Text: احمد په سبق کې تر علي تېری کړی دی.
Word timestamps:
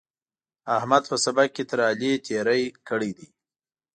احمد 0.77 1.03
په 1.09 1.15
سبق 1.23 1.49
کې 1.55 1.63
تر 1.69 1.79
علي 1.89 2.11
تېری 2.25 2.63
کړی 2.89 3.11
دی. 3.17 3.27